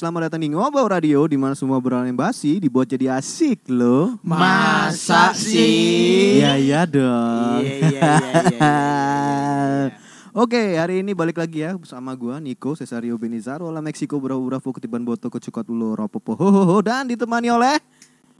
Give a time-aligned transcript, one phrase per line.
[0.00, 4.16] Selamat datang di Ngobau Radio di mana semua obrolan yang basi dibuat jadi asik loh.
[4.24, 6.40] Masa sih?
[6.40, 7.60] Iya iya dong.
[7.60, 8.12] Iya, iya,
[8.48, 8.72] iya.
[10.32, 14.72] Oke, hari ini balik lagi ya bersama gua Nico Cesario Benizar Ola Meksiko Bravo Bravo
[14.72, 17.76] Ketiban Boto Kecukot Ulo Ropopo Hohoho dan ditemani oleh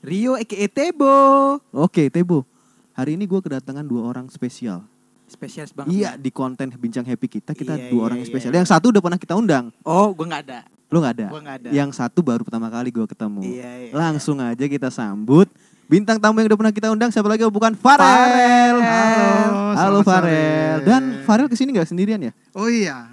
[0.01, 1.60] Rio aka Tebo.
[1.77, 2.48] Oke, Tebo.
[2.96, 4.80] Hari ini gua kedatangan dua orang spesial.
[5.29, 5.92] Spesialis banget.
[5.92, 8.48] Iya, di konten Bincang Happy kita kita Iya, dua iya, orang yang spesial.
[8.48, 8.65] iya.
[8.65, 9.68] Yang satu udah pernah kita undang.
[9.84, 10.79] Oh, gue nggak ada.
[10.90, 11.26] Lu nggak ada?
[11.30, 11.68] Gua nggak ada.
[11.70, 13.40] Yang satu baru pertama kali gua ketemu.
[13.46, 13.92] Iya, iya.
[13.94, 15.46] Langsung aja kita sambut
[15.87, 18.78] bintang tamu yang udah pernah kita undang siapa lagi oh, bukan Farel.
[18.82, 20.82] Halo, Halo Farel.
[20.82, 22.32] Dan Farel ke sini nggak sendirian ya?
[22.54, 23.06] Oh iya,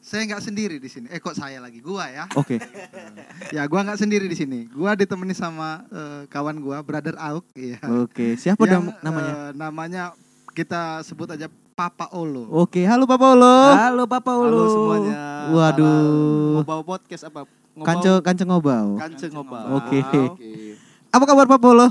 [0.00, 1.08] saya nggak sendiri di sini.
[1.08, 1.80] Eh kok saya lagi?
[1.80, 2.28] Gua ya?
[2.36, 2.60] Oke.
[3.56, 4.64] Ya gua nggak sendiri di sini.
[4.72, 7.44] Gua ditemani sama eh, kawan gua, Brother Auk.
[7.52, 7.80] Iya.
[8.00, 9.32] Oke, siapa Yang, namanya?
[9.32, 10.02] eh, namanya
[10.52, 11.48] kita sebut aja
[11.82, 12.46] Papa Olo.
[12.54, 13.54] Oke, halo Pak Paulo.
[13.74, 14.46] Halo Papa Ulu.
[14.46, 15.18] Halo semuanya.
[15.50, 16.62] Waduh.
[16.62, 17.42] Ngobau podcast apa?
[17.42, 18.86] Ngobau- Kanco Kanco Ngobau.
[19.02, 19.66] Kance ngobau.
[19.82, 19.98] Oke.
[20.30, 20.50] Oke.
[21.10, 21.90] Apa kabar Pak Paulo?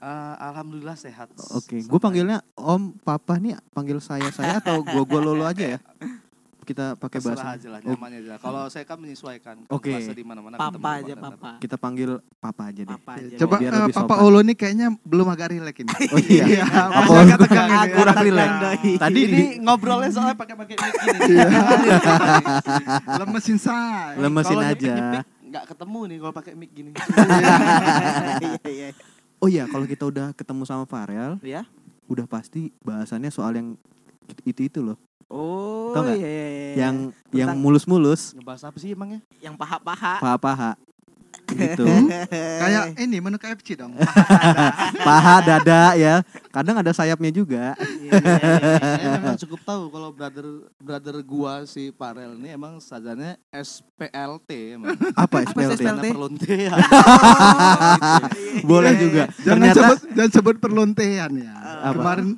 [0.00, 1.28] Ah, alhamdulillah sehat.
[1.52, 5.78] Oke, gue panggilnya Om, Papa nih panggil saya saya atau gua gua lolo aja ya?
[6.70, 7.58] Kita pakai bahasa.
[7.58, 8.38] aja lah, Oh, nyamannya aja.
[8.38, 9.66] Kalau saya kan menyesuaikan.
[9.66, 9.90] Oke.
[9.90, 11.18] Bahasa di mana-mana Papa aja.
[11.18, 11.58] Papa.
[11.58, 12.94] Kita panggil Papa aja deh.
[12.94, 13.34] Papa aja.
[13.36, 14.14] Coba biar eh, lebih Papa.
[14.22, 15.90] Olo nih kayaknya belum agak rileks ini.
[16.14, 16.44] Oh iya.
[16.46, 17.74] Iya, Papa Olo agak tegang ini.
[17.74, 18.54] Agak kurang rileks.
[19.02, 21.18] Tadi Ini ngobrolnya soalnya pakai pakai mic gini.
[21.28, 21.48] Iya.
[23.18, 24.14] Lemesin saya.
[24.16, 24.70] lemesin aja.
[24.70, 26.90] nyepik-nyepik Nggak ketemu nih kalau pakai mic gini.
[28.40, 28.88] Iya, iya.
[29.36, 31.64] Oh iya, kalau kita udah ketemu sama Farel, Ya.
[32.06, 33.74] udah pasti bahasannya soal yang
[34.44, 34.94] itu itu loh.
[35.30, 36.72] Oh, Tau iya, iya, iya.
[36.76, 36.94] Yang
[37.32, 39.22] yang Tentang- mulus-mulus, Ngebahas apa sih emangnya?
[39.38, 40.18] yang paha-paha.
[40.18, 40.74] paha-paha.
[41.48, 41.82] gitu.
[42.62, 43.90] Kayak ini menu KFC dong.
[45.06, 46.22] Paha, dada ya.
[46.48, 47.74] Kadang ada sayapnya juga.
[47.76, 48.74] Iya, iya, iya.
[48.78, 50.46] Saya memang cukup tahu kalau brother
[50.76, 54.94] brother gua si Parel ini emang sajanya SPLT emang.
[55.12, 55.58] Apa Apa SPLT?
[55.72, 55.80] SPLT?
[55.80, 56.78] Sarjana perlontean.
[58.70, 59.22] Boleh Iya, juga.
[59.24, 59.34] iya.
[59.40, 61.54] jangan Ternyata sebut jangan sebut perlontean ya.
[61.84, 61.94] Apa?
[61.96, 62.28] Kemarin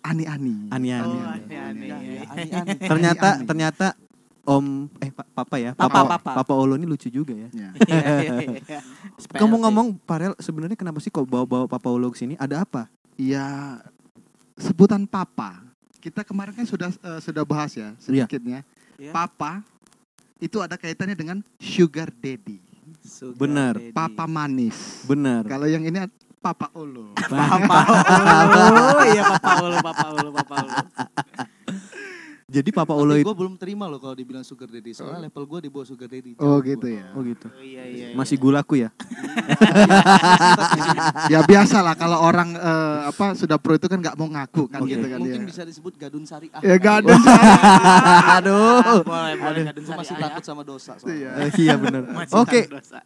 [0.00, 0.70] ani-ani.
[0.70, 1.86] Oh, aneh-aneh.
[1.88, 2.76] Iya, aneh-aneh.
[2.86, 3.86] Ternyata ternyata
[4.48, 5.76] Om eh pa- Papa ya.
[5.76, 6.32] Papa, Papa.
[6.40, 7.48] Papa Olo ini lucu juga ya.
[7.52, 7.70] Ya.
[7.84, 8.80] Iya, iya, iya.
[9.28, 12.32] Kamu ngomong Farel sebenarnya kenapa sih kok bawa-bawa Papa Olo ke sini?
[12.40, 12.88] Ada apa?
[13.20, 13.76] Ya
[14.56, 15.60] sebutan papa.
[16.00, 18.64] Kita kemarin kan sudah eh, sudah bahas ya sedikitnya.
[18.96, 19.12] Iya.
[19.12, 19.60] Papa
[20.40, 22.56] itu ada kaitannya dengan sugar daddy.
[23.04, 23.74] Sugar Benar.
[23.76, 23.92] daddy.
[23.92, 25.04] Papa manis.
[25.04, 25.44] Benar.
[25.44, 27.14] Kalau yang ini Papa Olo.
[27.18, 27.78] Papa
[28.70, 28.86] Ulu.
[29.10, 30.76] Iya, Papa Ulu, Papa Ulu, Papa Ulu.
[32.48, 34.96] Jadi Papa Tapi itu gue belum terima loh kalau dibilang sugar daddy.
[34.96, 36.32] Soalnya level gue di bawah sugar daddy.
[36.40, 36.96] Oh gitu gua.
[36.96, 37.04] ya.
[37.12, 37.44] Oh gitu.
[37.44, 38.16] Oh, iya, iya, iya.
[38.16, 38.88] Masih gulaku ya?
[41.28, 44.80] Ya biasa lah kalau orang eh, apa sudah pro itu kan nggak mau ngaku kan
[44.80, 44.96] Oke.
[44.96, 45.46] gitu kan Mungkin ya.
[45.46, 46.60] bisa disebut gadun syariah.
[46.64, 47.12] Ya gak ada.
[48.40, 49.04] Aduh.
[49.04, 49.62] boleh, boleh.
[49.68, 50.32] Gadun Gue masih syariah.
[50.32, 50.92] takut sama dosa.
[51.04, 51.04] Iya.
[51.04, 51.30] soalnya.
[51.44, 52.02] Eh, iya benar.
[52.16, 52.60] Masih Oke.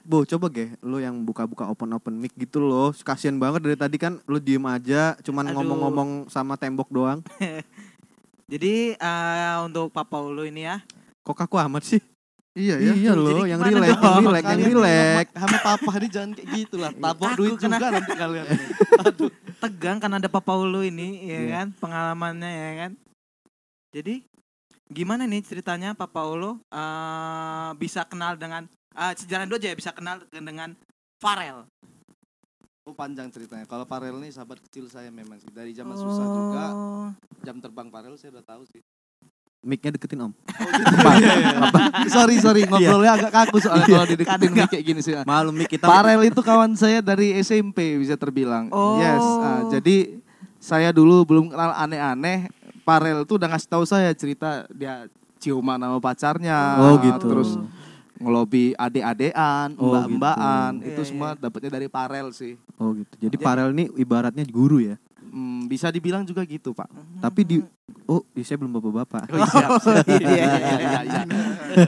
[0.07, 2.95] Bu, coba ge, lu yang buka-buka open-open mic gitu loh.
[2.95, 7.19] Kasian banget dari tadi kan lu diem aja, cuman ngomong-ngomong sama tembok doang.
[8.53, 10.85] Jadi eh, untuk Papa Ulu ini ya.
[11.25, 12.01] Kok kaku amat sih?
[12.53, 12.93] Iya ya.
[12.93, 14.13] Iya loh, yang relax, dong?
[14.21, 15.27] yang relax, yang relax.
[15.33, 16.93] sama- papa ini jangan kayak gitu lah.
[16.93, 18.45] Tabok Aku duit kena- juga nanti kalian.
[19.09, 19.31] Aduh.
[19.57, 21.49] Tegang kan ada Papa Ulu ini, ya Iya.
[21.49, 21.67] kan?
[21.81, 22.93] Pengalamannya ya kan.
[23.89, 24.15] Jadi
[24.85, 29.97] gimana nih ceritanya Papa Ulu eh, bisa kenal dengan eh, sejarah dulu aja ya bisa
[29.97, 30.77] kenal dengan
[31.17, 31.65] Farel.
[32.83, 33.63] Oh, panjang ceritanya.
[33.63, 35.47] Kalau Parel nih sahabat kecil saya memang sih.
[35.55, 36.65] Dari zaman susah juga.
[36.75, 37.09] Oh.
[37.47, 38.83] Jam terbang Parel saya udah tahu sih.
[39.63, 40.35] Mic-nya deketin Om.
[42.19, 45.15] sorry sorry ngobrolnya agak kaku soalnya kalau dideketin Kadang kayak gini sih.
[45.23, 45.87] Malu mic kita.
[45.87, 48.67] Parel itu kawan saya dari SMP bisa terbilang.
[48.75, 48.99] Oh.
[48.99, 49.23] Yes.
[49.23, 50.19] ah, jadi
[50.59, 52.51] saya dulu belum kenal aneh-aneh.
[52.83, 55.07] Parel tuh udah ngasih tahu saya cerita dia
[55.39, 56.83] ciuman sama pacarnya.
[56.83, 57.31] Oh gitu.
[57.31, 57.51] Terus
[58.23, 60.71] ngelobi ade-adean, Oh, mbak-mbakan.
[60.79, 60.89] gitu.
[60.89, 62.55] Itu Iya, semua dapatnya dari Parel sih.
[62.77, 63.15] Oh gitu.
[63.21, 64.97] Jadi Farel ini ibaratnya guru ya.
[65.25, 66.93] Hmm, bisa dibilang juga gitu, Pak.
[67.19, 67.57] Tapi di
[68.05, 69.33] oh, iya, saya belum bapak-bapak.
[69.33, 70.05] Oh, siap, siap.
[70.05, 71.23] Iya, Iya, iya, iya, iya, iya.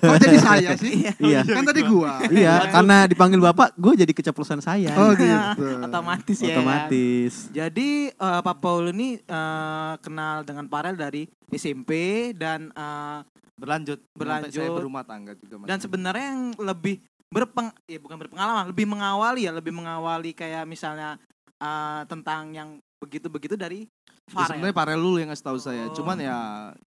[0.00, 0.94] Kok jadi saya sih?
[1.20, 1.40] Iya.
[1.44, 2.25] Kan tadi gua.
[2.25, 4.96] Iya, karena dipanggil bapak, gue jadi keceplosan saya.
[4.96, 5.36] Oh gitu.
[5.82, 6.46] Otomatis ya.
[6.46, 6.56] kan?
[6.56, 7.32] Otomatis.
[7.52, 11.92] Jadi eh, Papa Ulu ini eh, kenal dengan Farel dari SMP
[12.32, 13.19] dan eh,
[13.54, 14.50] Berlanjut, Berlanjut.
[14.52, 15.54] Saya berumah tangga juga.
[15.56, 15.66] Mas.
[15.66, 21.18] dan sebenarnya yang lebih berpeng ya bukan berpengalaman lebih mengawali ya lebih mengawali kayak misalnya
[21.56, 23.86] eh, tentang yang begitu-begitu dari
[24.24, 24.48] Ya, Farel.
[24.56, 25.84] sebenarnya Parel dulu yang ngasih tahu saya.
[25.84, 25.92] Oh.
[25.92, 26.38] Cuman ya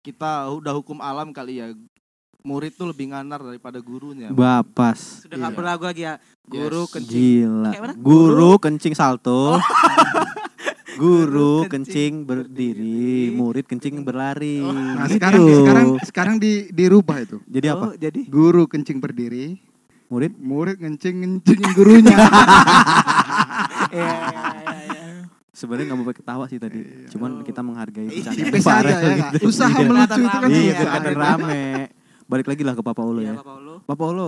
[0.01, 1.69] kita udah hukum alam kali ya.
[2.41, 4.33] Murid tuh lebih nganar daripada gurunya.
[4.33, 5.21] Bapas.
[5.21, 5.59] Sudah nggak Iya.
[5.59, 6.13] berlagu lagi ya.
[6.41, 6.91] Guru Yes.
[6.91, 7.13] kencing.
[7.45, 7.69] Gila.
[7.77, 7.93] Mana?
[7.93, 9.53] Guru kencing salto.
[10.97, 14.57] Guru Kencing kencing berdiri, murid kencing berlari.
[14.59, 15.15] Nah, Gitu.
[15.15, 17.38] sekarang sekarang sekarang di dirubah itu.
[17.45, 17.85] Jadi apa?
[17.85, 19.61] Oh, jadi Guru kencing berdiri,
[20.07, 20.33] Murid?
[20.35, 22.15] Murid ngencing-ngencingin gurunya.
[23.88, 25.05] Iya, iya, iya, iya.
[25.49, 26.79] Sebenarnya nggak mau pakai ketawa sih tadi.
[27.07, 28.29] Cuman kita menghargai Iya.
[28.29, 29.17] bercanda Farel aja ya gitu.
[29.17, 29.31] nggak?
[29.47, 29.88] Usaha Iya.
[29.88, 31.65] melucu itu kan Iya, kelihatan rame.
[32.25, 33.33] Balik lagi lah ke Papa Olo Iya, ya.
[33.35, 33.73] Pak Paulo.
[33.81, 34.27] Papa Olo,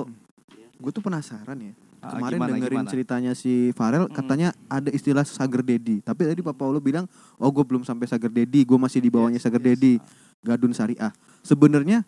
[0.80, 1.74] gue tuh penasaran ya.
[2.00, 2.92] Ah, Kemarin gimana, dengerin gimana?
[2.92, 6.00] ceritanya si Farel, katanya ada istilah Sager Daddy.
[6.00, 7.04] Tapi tadi Papa Olo bilang,
[7.36, 9.68] oh gue belum sampai Sager Daddy, gue masih di bawahnya Yes, Sager yes.
[9.76, 9.94] Daddy.
[10.40, 11.12] Gadun Syariah.
[11.44, 12.08] Sebenarnya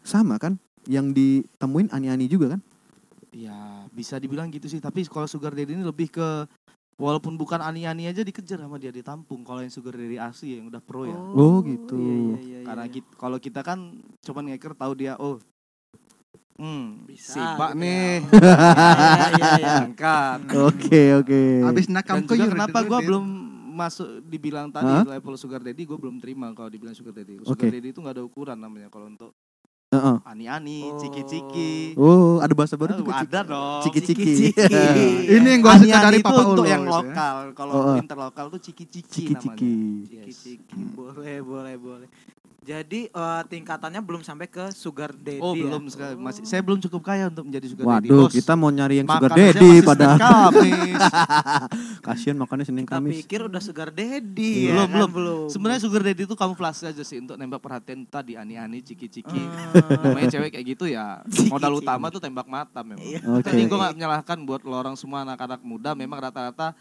[0.00, 0.56] sama kan?
[0.88, 2.60] Yang ditemuin ani-ani juga kan?
[3.30, 4.80] Ya bisa dibilang gitu sih.
[4.80, 6.48] Tapi kalau sugar daddy ini lebih ke
[6.96, 9.44] walaupun bukan ani-ani aja dikejar sama dia ditampung.
[9.44, 11.14] Kalau yang sugar daddy asli yang udah pro ya.
[11.14, 12.00] Oh, gitu.
[12.00, 13.00] iya, iya, iya, Karena iya.
[13.20, 15.36] kalau kita kan cuman ngeker tahu dia oh
[16.60, 18.18] hmm Bisa, si Pak gitu nih ya.
[18.20, 19.72] Iya, iya, iya.
[19.82, 20.38] angkat.
[20.60, 21.40] Oke, oke.
[21.64, 23.24] Habis Dan nakam juga kuyur kenapa gue belum
[23.72, 25.08] masuk dibilang tadi Hah?
[25.08, 27.40] level sugar daddy gue belum terima kalau dibilang sugar daddy.
[27.40, 29.32] Sugar daddy itu nggak ada ukuran namanya kalau untuk
[29.90, 30.16] Heeh.
[30.22, 31.02] ani-ani, Oh.
[31.02, 31.98] ciki-ciki.
[31.98, 33.10] Oh, ada bahasa baru Oh, juga.
[33.18, 33.82] ada dong.
[33.82, 34.54] Ciki-ciki.
[34.54, 35.08] Ciki-ciki.
[35.34, 36.70] Ini yang gue suka dari Papa untuk Ulo.
[36.70, 36.98] yang gitu ya.
[37.02, 37.36] lokal.
[37.52, 37.96] Kalau Oh, oh.
[37.98, 39.66] interlokal tuh ciki-ciki Ciki-ciki.
[39.66, 40.14] namanya.
[40.14, 40.24] Yes.
[40.30, 40.78] Ciki-ciki.
[40.94, 42.08] Boleh, boleh, boleh.
[42.60, 45.64] Jadi eh, tingkatannya belum sampai ke sugar daddy Oh ya?
[45.64, 46.12] belum sekali.
[46.20, 48.08] Masih saya belum cukup kaya untuk menjadi sugar daddy.
[48.12, 49.70] Waduh, kita mau nyari yang sugar Makan aja daddy.
[49.80, 51.02] Senin Kamis.
[52.06, 53.16] Kasian makannya Senin Kita Kamis.
[53.24, 54.92] pikir udah sugar daddy ya belum kan?
[54.92, 55.46] belum belum.
[55.48, 59.40] Sebenarnya sugar daddy itu kamuflase aja sih untuk nembak perhatian tadi ani-ani, ciki-ciki.
[59.40, 60.12] Ah.
[60.12, 61.24] Namanya cewek kayak gitu ya.
[61.48, 63.00] Modal utama tuh tembak mata memang.
[63.00, 63.24] Iya.
[63.24, 63.48] Oke.
[63.48, 66.76] Jadi gue gak menyalahkan buat lo orang semua anak-anak muda memang rata-rata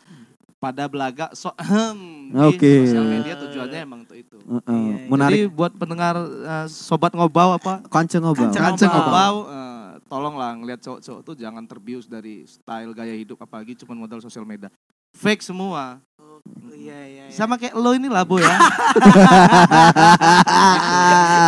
[0.60, 1.98] pada belaga so hem
[2.36, 2.72] di Oke.
[2.86, 4.38] sosial media tujuannya emang untuk itu.
[4.38, 4.68] Heeh.
[4.68, 5.08] Iya, iya.
[5.08, 5.40] Menarik.
[5.40, 8.52] Jadi buat pendengar eh, sobat ngobau apa Kanceng ngobrol.
[8.52, 9.08] Kanceng Kanceng ngobau.
[9.08, 14.20] ngobau eh, tolonglah ngeliat cowok-cowok tuh jangan terbius dari style gaya hidup apalagi cuma modal
[14.20, 14.68] sosial media.
[15.16, 15.98] Fake semua.
[16.22, 16.38] Oh,
[16.70, 17.19] Iya, iya, iya.
[17.30, 18.50] Sama kayak lo ini lah Bu ya.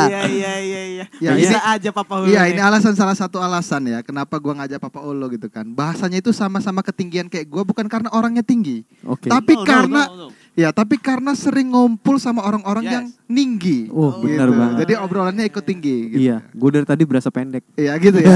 [0.02, 1.06] Iya, iya, iya, iya.
[1.20, 2.28] Ya, Bisa ini- aja Papa Hulu.
[2.28, 2.52] Iya nih.
[2.52, 6.32] ini alasan salah satu alasan ya kenapa gua ngajak Papa Olo gitu kan bahasanya itu
[6.32, 9.28] sama-sama ketinggian kayak gua bukan karena orangnya tinggi Oke.
[9.28, 10.28] tapi No, no, karena no, no.
[10.54, 12.92] Ya tapi karena sering ngumpul sama orang-orang Yes.
[12.92, 14.58] yang tinggi Oh, benar gitu.
[14.58, 14.78] banget.
[14.80, 16.20] jadi obrolannya ikut tinggi gitu.
[16.22, 17.64] Iya, gue dari tadi berasa pendek.
[17.74, 18.36] iya gitu ya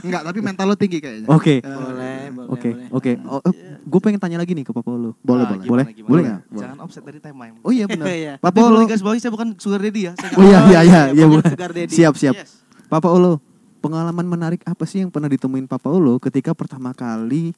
[0.00, 1.58] Enggak tapi mental lo tinggi kayaknya Oke.
[1.60, 2.86] Boleh, boleh, Oke, boleh.
[2.90, 3.12] oke.
[3.26, 3.40] Oh,
[3.80, 5.14] gue pengen tanya lagi nih ke Papa Olo.
[5.20, 5.84] boleh Ah, boleh Boleh?
[5.86, 6.22] gimana, Boleh gimana?
[6.40, 6.60] nggak?
[6.60, 7.56] Jangan offset dari tema yang.
[7.60, 8.06] Oh iya benar.
[8.38, 8.80] Papa Tapi perlu Olo.
[8.84, 10.12] digarisbawahi saya bukan sugar daddy ya.
[10.14, 11.24] Saya Oh iya iya iya iya.
[11.44, 11.92] sugar daddy.
[11.92, 12.34] Siap siap.
[12.36, 12.62] Yes.
[12.86, 13.38] Papa Olo,
[13.80, 17.54] pengalaman menarik apa sih yang pernah ditemuin Papa Olo ketika pertama kali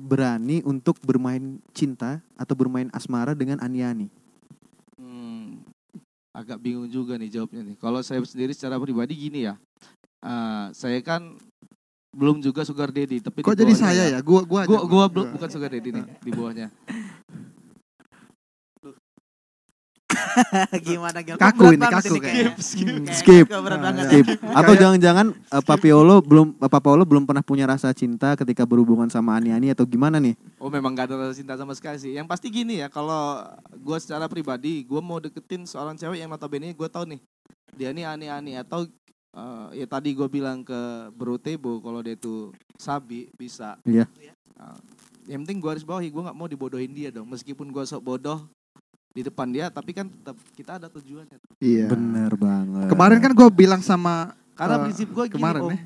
[0.00, 4.08] berani untuk bermain cinta atau bermain asmara dengan Aniani?
[4.96, 5.60] Hmm,
[6.32, 7.76] agak bingung juga nih jawabnya nih.
[7.76, 9.60] Kalau saya sendiri secara pribadi gini ya.
[10.24, 11.36] Ah, saya kan
[12.10, 14.88] belum juga sugar daddy, tapi kok di jadi saya ya gua gua Gua aja.
[14.90, 16.68] gua belum bukan sugar daddy nih di bawahnya.
[20.86, 21.40] gimana gimana?
[21.40, 22.20] Kaku Berat ini, kaku kayaknya.
[22.20, 22.52] kayaknya.
[22.56, 23.46] Kayaknya Skip.
[23.50, 24.04] berat banget.
[24.06, 24.26] Skip.
[24.58, 28.62] Atau jangan-jangan uh, Papi Olo belum uh, Papa Olo belum pernah punya rasa cinta ketika
[28.64, 30.34] berhubungan sama Ani-Ani atau gimana nih?
[30.62, 32.12] Oh memang gak ada rasa cinta sama sekali sih.
[32.14, 33.42] Yang pasti gini ya, kalau
[33.74, 37.20] gue secara pribadi, gue mau deketin seorang cewek yang notabene gue tahu nih,
[37.74, 38.86] dia nih aneh-aneh atau
[39.34, 43.78] eh, ya tadi gue bilang ke Bro Tebo kalau dia tuh sabi bisa.
[43.86, 44.06] Iya.
[44.60, 44.78] Eh,
[45.30, 47.28] yang penting gue harus bawahi, gue nggak mau dibodohin dia dong.
[47.30, 48.50] Meskipun gue sok bodoh
[49.10, 51.38] di depan dia, tapi kan tetap kita ada tujuannya.
[51.58, 52.86] iya Bener banget.
[52.86, 55.70] kemarin kan gua bilang sama Karena Eh, prinsip gue gini, kemarin Om.
[55.70, 55.80] ya.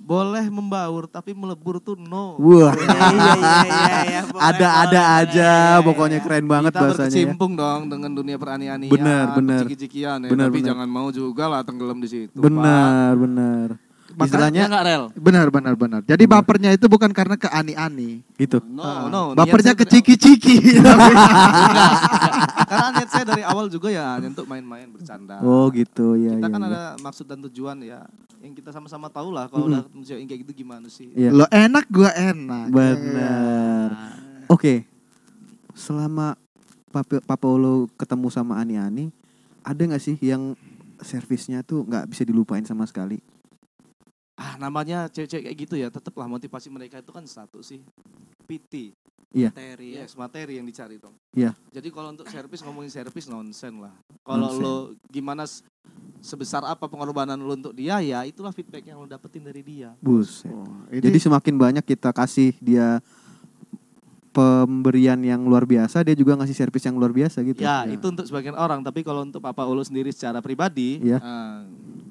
[0.00, 2.34] Boleh membaur, tapi melebur tuh no.
[2.36, 4.20] Wah, Iya, iya, iya, iya, iya.
[4.30, 5.20] Boleh, ada boleh, ada boleh.
[5.20, 5.50] aja,
[5.82, 7.02] pokoknya keren banget kita bahasanya.
[7.02, 7.10] ya.
[7.10, 9.62] berkecimpung dong dengan dunia peranianian, Benar, benar.
[9.64, 10.28] ciki-cikian ya.
[10.28, 10.68] Benar, tapi benar.
[10.70, 12.32] jangan mau juga lah tenggelam di situ.
[12.32, 12.42] Pak.
[12.42, 13.66] Benar, benar.
[14.10, 15.04] Istilahnya nggak rel.
[15.14, 18.58] benar benar benar jadi bapernya itu bukan karena ke ani-ani gitu.
[18.64, 19.22] No, Ah, no.
[19.32, 20.80] bapernya ke ciki-ciki
[22.70, 25.42] Karena niat saya dari awal juga ya hanya untuk main-main bercanda.
[25.42, 26.34] Oh gitu ya.
[26.34, 26.68] kita ya, kan ya.
[26.70, 28.06] ada maksud dan tujuan ya.
[28.40, 29.84] Yang kita sama-sama tahu lah kalau udah
[30.16, 31.12] yang kayak gitu gimana sih.
[31.12, 31.30] Iya.
[31.30, 33.88] lo enak gua enak Benar.
[34.46, 34.86] Oke.
[35.72, 36.34] Selama
[36.90, 39.14] Papa, Papa Olo ketemu sama Ani-Ani,
[39.62, 40.58] ada nggak sih yang
[41.00, 43.22] servisnya tuh nggak bisa dilupain sama sekali?
[44.40, 47.84] Ah, namanya cewek-cewek kayak gitu ya, tetaplah motivasi mereka itu kan satu sih.
[48.48, 48.96] PT.
[49.30, 50.02] Materi ya.
[50.02, 51.14] Yes, materi yang dicari dong.
[51.30, 51.52] Iya.
[51.70, 53.92] Jadi kalau untuk servis ngomongin servis nonsen lah.
[54.24, 54.74] Kalau lo
[55.06, 55.44] gimana
[56.18, 59.94] sebesar apa pengorbanan lo untuk dia ya itulah feedback yang lo dapetin dari dia.
[60.00, 60.48] Buset.
[60.48, 62.98] Oh, ini- Jadi semakin banyak kita kasih dia
[64.30, 67.58] pemberian yang luar biasa, dia juga ngasih servis yang luar biasa gitu.
[67.60, 71.18] Ya, itu untuk sebagian orang, tapi kalau untuk Papa Olo sendiri secara pribadi, Iya.
[71.18, 71.58] eh,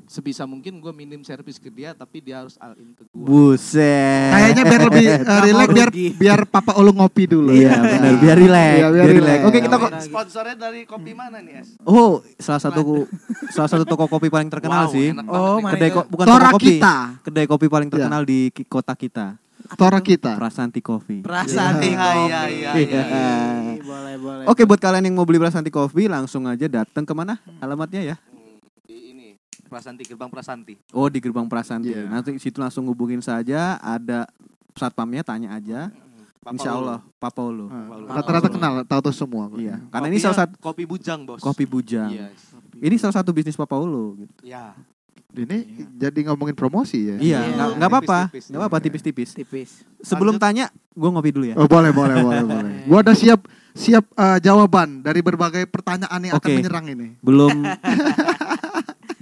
[0.10, 4.34] sebisa mungkin gue minim servis ke dia tapi dia harus all in ke gue Buset.
[4.34, 7.54] Kayaknya biar lebih mau relax biar biar Papa Olo ngopi dulu.
[7.54, 9.38] Iya benar, biar relax, Iya, biar biar relax.
[9.44, 13.06] Oke, kita kok sponsornya dari kopi mana nih es Oh, salah satu
[13.50, 15.08] salah satu toko kopi paling terkenal Wow, sih.
[15.24, 16.66] Oh, Kedai ko- bukan Tora toko kopi.
[16.76, 16.96] kita.
[17.22, 19.38] Kedai kopi paling terkenal di ki- kota kita.
[19.72, 20.34] Tora kita.
[20.34, 21.22] Prasanti Coffee.
[21.22, 22.26] Prasanti Iya, kopi.
[22.26, 23.04] iya, iya, iya.
[23.80, 24.44] Boleh, boleh.
[24.48, 27.38] Oke, buat kalian yang mau beli Prasanti Coffee langsung aja datang ke mana?
[27.60, 28.16] Alamatnya ya.
[28.82, 29.19] di ini
[29.70, 31.90] Prasanti gerbang Prasanti Oh, di Gerbang Prasanti.
[31.90, 32.10] Iya.
[32.10, 34.26] Nanti situ langsung hubungin saja, ada
[34.74, 35.94] satpamnya tanya aja.
[36.40, 36.80] Papa Insya Ulu.
[36.82, 37.68] Allah, Papa Ulu.
[37.68, 39.52] Ah, Rata-rata kenal, tahu-tahu semua.
[39.54, 42.10] Iya, karena ini Kopinya salah satu kopi bujang bos kopi bujang.
[42.10, 42.40] Yes.
[42.74, 44.24] Ini salah satu bisnis Papa Ulu.
[44.24, 44.34] Gitu.
[44.44, 44.72] ya
[45.30, 45.58] Ini
[45.94, 47.16] jadi ngomongin promosi ya.
[47.16, 47.66] Iya, Iya.
[47.78, 49.36] nggak apa-apa, nggak apa-apa tipis-tipis.
[49.36, 49.86] tipis.
[50.00, 51.56] Sebelum tanya, gue ngopi dulu ya.
[51.56, 52.74] Oh boleh boleh boleh boleh.
[52.90, 56.58] Gua udah siap siap eh, jawaban dari berbagai pertanyaan yang akan Oke.
[56.58, 57.08] menyerang ini.
[57.22, 57.52] Belum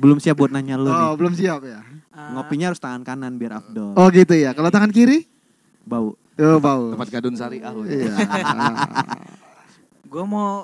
[0.07, 0.95] belum siap buat nanya lu nih.
[0.95, 1.83] Oh belum siap ya.
[2.09, 3.91] Ah, Ngopinya harus tangan kanan biar afdol.
[3.93, 4.51] Oh gitu ya.
[4.51, 5.27] Kalau tangan kiri?
[5.83, 6.15] Bau.
[6.37, 6.93] Oh bau.
[6.93, 8.13] tempat gadun sari ah Iya.
[10.07, 10.63] gue mau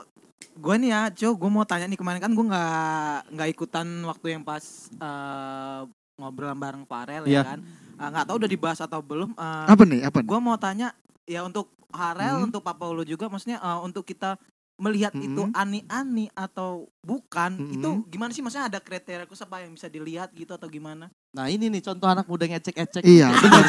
[0.53, 4.27] gue nih ya Jo gue mau tanya nih kemarin kan gue nggak nggak ikutan waktu
[4.31, 5.81] yang pas eh,
[6.15, 7.41] ngobrol bareng Farel Iya.
[7.41, 7.59] ya kan
[7.93, 10.01] Ah, nggak tahu udah dibahas atau belum apa nih?
[10.03, 10.27] Apa nih?
[10.27, 12.47] gue mau tanya ya untuk Harel Hmm.
[12.47, 14.37] untuk Papa Ulu juga maksudnya eh, untuk kita
[14.83, 15.23] melihat Hmm.
[15.23, 17.73] itu ani-ani atau bukan Hmm.
[17.79, 18.43] itu gimana sih?
[18.43, 21.07] Maksudnya ada kriteria khusus apa yang bisa dilihat gitu atau gimana?
[21.31, 23.01] Nah ini nih contoh anak muda ngecek-ngecek.
[23.01, 23.31] Iya.
[23.31, 23.63] Kamu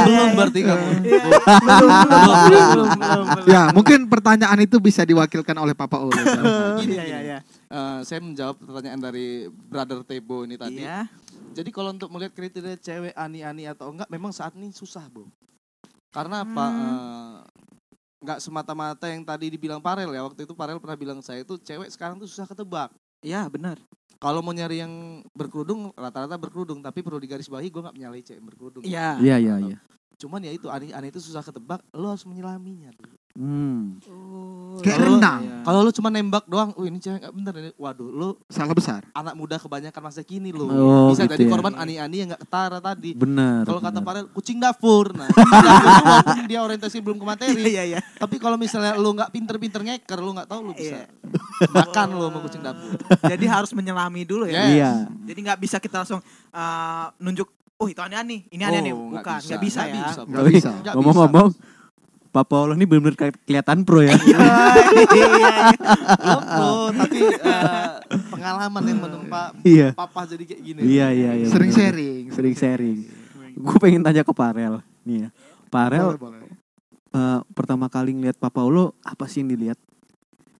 [0.08, 0.88] belum berarti kamu.
[1.60, 6.10] Belum belum belum belum ya mungkin pertanyaan itu bisa diwakilkan oleh Papa Ulu.
[6.80, 7.38] Gini, iya iya iya.
[7.70, 10.82] Eh, saya menjawab pertanyaan dari brother Tebo ini tadi.
[10.82, 11.06] Iya.
[11.50, 15.26] Jadi kalau untuk melihat kriteria cewek ani-ani atau enggak, memang saat ini susah, Bu.
[16.10, 16.66] Karena apa?
[16.66, 16.78] Hmm.
[16.78, 17.36] eh,
[18.20, 20.20] Enggak semata-mata yang tadi dibilang Parel ya.
[20.22, 22.92] Waktu itu Parel pernah bilang saya itu cewek sekarang tuh susah ketebak.
[23.20, 23.76] iya benar
[24.20, 26.84] Kalau mau nyari yang berkerudung, rata-rata berkerudung.
[26.84, 28.82] Tapi perlu digarisbawahi, gue nggak menyalahi cewek yang berkerudung.
[28.84, 29.78] iya Iya, iya, iya.
[30.20, 31.80] Cuman ya itu, ani-ani itu susah ketebak.
[31.96, 32.92] Lo harus menyelaminya.
[33.32, 34.02] Hmm.
[34.04, 35.06] Oh, Kayak iya.
[35.06, 35.40] renang.
[35.40, 35.56] Iya.
[35.62, 37.70] Kalau lo cuma nembak doang, oh ini cewek nggak bener ini.
[37.74, 39.06] Waduh, lo Salah besar.
[39.12, 40.66] anak muda kebanyakan masa kini lo.
[40.66, 41.50] Oh, Bisa gitu jadi ya.
[41.50, 43.14] korban ani-ani yang nggak ketara tadi.
[43.14, 43.62] Benar.
[43.62, 43.98] Kalau kata.
[44.00, 45.12] Farel kucing dapur.
[45.12, 48.96] Nah, kucing dapur itu walaupun dia orientasi belum ke materi, iya iya tapi kalau misalnya
[48.96, 51.06] lu nggak pinter-pinter ngeker, lu nggak tahu lu bisa Iya.
[51.76, 52.96] makan lu sama kucing dapur.
[53.22, 54.72] jadi harus menyelami dulu ya Yes.
[54.72, 54.92] Iya.
[55.24, 56.20] jadi nggak bisa kita langsung
[56.50, 60.24] eh, nunjuk oh itu ani-ani ini ani-ani Oh, bukan nggak bisa, ya Bro.
[60.26, 60.70] Nggak bisa.
[60.74, 61.48] Nggak Ngomong-ngomong,
[62.30, 64.14] Papa Allah ini benar-benar ke- kelihatan pro ya.
[64.20, 64.38] Iya,
[65.10, 65.50] iya.
[66.16, 67.88] Belum, bro, tapi eh,
[68.28, 69.88] pengalaman yang menimpa Iya.
[69.92, 70.80] papa jadi kayak gini.
[70.80, 71.46] Iya, iya, iya.
[71.46, 72.22] Sering sharing.
[72.30, 72.98] Sering sharing.
[73.52, 74.78] Gue pengen tanya ke Parel.
[75.02, 75.28] Nih ya.
[75.68, 76.50] Parel Boleh, boleh.
[77.10, 79.78] eh, pertama kali ngeliat Papa Ulo apa sih yang dilihat?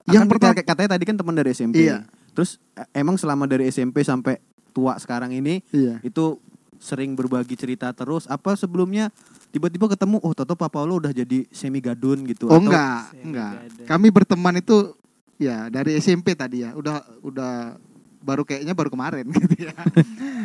[0.07, 1.75] Yang pertama- kita- katanya tadi kan teman dari SMP.
[1.81, 2.03] Iya.
[2.33, 4.39] Terus eh, emang selama dari SMP sampai
[4.71, 5.99] tua sekarang ini Iya.
[6.00, 6.39] itu
[6.80, 9.12] sering berbagi cerita terus apa sebelumnya
[9.49, 13.52] tiba-tiba ketemu oh Toto Papa Ulo udah jadi semi gadun gitu Oh atau- enggak, enggak.
[13.84, 14.96] Kami berteman itu
[15.37, 16.72] ya dari SMP tadi ya.
[16.72, 17.76] Udah udah
[18.20, 19.76] baru kayaknya baru kemarin gitu ya.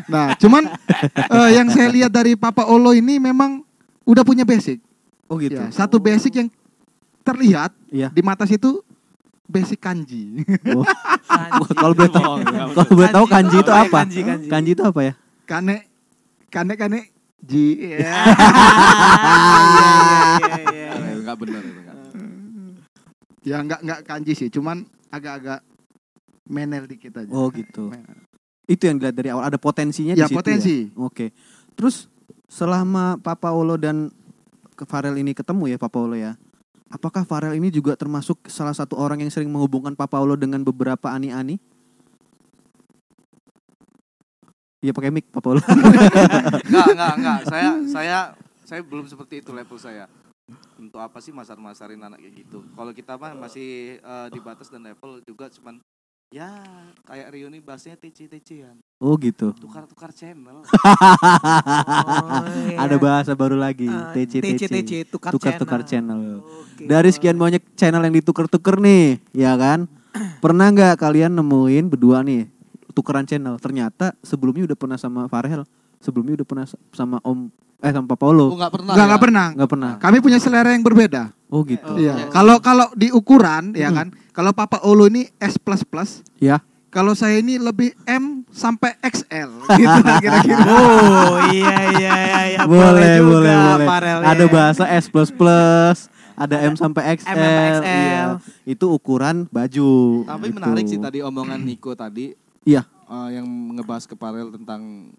[0.05, 0.67] Nah, cuman
[1.07, 3.63] eh, yang saya lihat dari Papa Olo ini memang
[4.03, 4.83] udah punya basic.
[5.25, 5.55] Oh gitu.
[5.55, 6.49] Ya, satu basic yang
[7.21, 8.11] terlihat Iya.
[8.11, 8.83] di mata situ
[9.45, 10.43] basic kanji.
[10.67, 10.83] Oh.
[11.25, 11.73] Kanji.
[11.79, 13.97] Kalau boleh tahu, enggak, kalau boleh tahu kanji itu apa?
[14.03, 14.47] kanji, kanji.
[14.47, 15.13] Kanji itu apa ya?
[15.45, 15.85] kane
[16.55, 16.99] kane kane
[17.43, 17.75] ji.
[17.99, 18.15] Ya.
[20.39, 21.11] Iya, iya, iya.
[21.19, 21.97] Enggak benar itu kan.
[23.45, 25.59] ya enggak enggak kanji sih, cuman agak-agak
[26.47, 27.31] menel dikit aja.
[27.35, 27.91] Oh gitu.
[28.65, 30.75] Itu yang dilihat dari awal ada potensinya Ya di situ potensi.
[30.89, 30.97] ya.
[30.97, 31.29] Oke.
[31.77, 32.09] Terus
[32.49, 34.09] selama Papa Olo dan
[34.87, 36.33] Farel ini ketemu ya Papa Olo ya.
[36.89, 41.11] Apakah Farel ini juga termasuk salah satu orang yang sering menghubungkan Papa Olo dengan beberapa
[41.11, 41.59] ani-ani?
[44.85, 45.61] Iya pakai mic Papa Olo.
[46.69, 47.39] Enggak, enggak, enggak.
[47.49, 48.17] Saya saya
[48.61, 50.05] saya belum seperti itu level saya.
[50.77, 52.61] Untuk apa sih masar-masarin anak kayak gitu?
[52.69, 55.81] Kalau kita mah masih eh, di batas dan level juga cuman
[56.29, 56.53] ya
[57.01, 58.77] kayak Rio nih bahasanya TC-TC-an.
[59.01, 59.57] Oh gitu.
[59.57, 60.61] Tukar-tukar channel.
[60.61, 62.77] Oh, iya.
[62.77, 66.45] Ada bahasa baru lagi, Eh, TC TC, tukar, Tukar-tukar channel.
[66.45, 66.45] channel.
[66.45, 66.85] Oke.
[66.85, 69.89] Dari sekian banyak channel yang ditukar-tuker nih, ya kan?
[70.43, 72.53] Pernah nggak kalian nemuin berdua nih
[72.95, 73.59] tukeran channel?
[73.59, 75.67] Ternyata sebelumnya udah pernah sama Farel,
[75.99, 78.45] sebelumnya udah pernah sama Om eh sama Papa Oh, Olo.
[78.55, 78.93] enggak pernah.
[78.95, 79.17] Enggak ya?
[79.19, 79.47] pernah.
[79.51, 79.91] Nggak pernah.
[79.99, 81.29] Kami punya selera yang berbeda.
[81.45, 81.85] Oh gitu.
[81.85, 82.13] Oh, Iya.
[82.17, 82.27] iya.
[82.31, 83.97] Kalau kalau di ukuran ya Hmm.
[84.01, 85.59] kan, kalau Papa Olo ini S++,
[86.39, 86.63] Ya.
[86.89, 90.63] kalau saya ini lebih M sampai XL gitu kira-kira.
[90.65, 93.85] Oh iya iya iya iya boleh, juga, boleh, boleh.
[93.85, 94.49] Farel, Ada ya.
[94.49, 97.27] bahasa S plus plus, ada M sampai XL.
[97.27, 97.83] M sampai XL.
[97.85, 98.23] Iya.
[98.65, 99.91] Itu ukuran baju.
[100.25, 100.55] Tapi gitu.
[100.57, 102.33] menarik sih tadi omongan Niko tadi.
[102.65, 102.81] Iya.
[103.05, 103.45] Eh, yang
[103.77, 105.13] ngebahas ke Parel tentang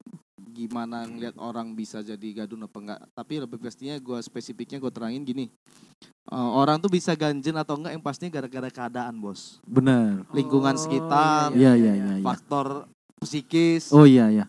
[0.51, 3.01] gimana ngeliat orang bisa jadi gadun apa enggak.
[3.15, 5.47] Tapi lebih pastinya gue spesifiknya gue terangin gini.
[6.27, 9.63] Eh, orang tuh bisa ganjen atau enggak yang pastinya gara-gara keadaan bos.
[9.63, 10.27] Benar.
[10.35, 12.13] Lingkungan Oh, sekitar, Iya iya iya.
[12.19, 12.25] iya.
[12.27, 12.91] faktor
[13.23, 13.95] psikis.
[13.95, 14.47] Oh iya iya.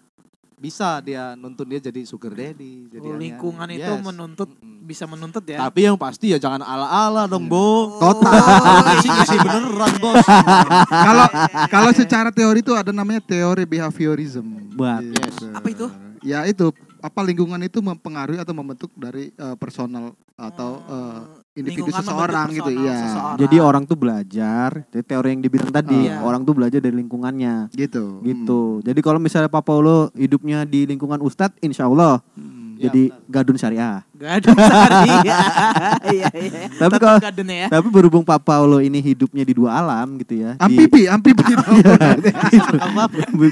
[0.57, 2.89] Bisa dia nuntun dia jadi sugar daddy.
[2.89, 4.01] Jadi Oh, lingkungan itu Yes.
[4.01, 4.49] menuntut
[4.81, 5.61] bisa menuntut ya.
[5.61, 7.93] Tapi yang pasti ya jangan ala-ala dong, Bo.
[8.01, 8.33] Total.
[8.97, 10.25] Isi-isi beneran, Bos.
[11.07, 11.27] Kalau
[11.69, 14.73] kalau secara teori itu ada namanya teori behaviorism.
[14.73, 15.05] Buat.
[15.05, 15.35] Yes.
[15.53, 15.85] Apa itu?
[16.25, 22.03] Ya itu apa lingkungan itu mempengaruhi atau membentuk dari eh, personal atau eh, individu Lingkungan
[22.05, 22.97] seseorang gitu ya.
[23.01, 23.37] seseorang.
[23.41, 26.21] Jadi orang tuh belajar, jadi teori yang dibilang tadi, Iya.
[26.21, 27.73] orang tuh belajar dari lingkungannya.
[27.73, 28.21] Gitu.
[28.21, 28.61] Gitu.
[28.85, 32.66] Jadi kalau misalnya Pak Paulo hidupnya di lingkungan Ustadz, insya Allah Hmm.
[32.77, 33.25] Ya, jadi benar.
[33.27, 33.97] gadun syariah.
[34.13, 35.09] Gadun sari.
[35.17, 35.39] Iya
[36.07, 36.27] iya.
[36.31, 36.61] iya.
[36.71, 37.67] Tapi Tetap kalau- gadun ya.
[37.67, 40.53] Tapi berhubung Pak Paulo ini hidupnya di dua alam gitu ya.
[40.53, 41.41] di- Ampipi, ampipi.